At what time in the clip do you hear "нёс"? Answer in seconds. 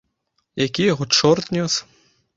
1.57-1.73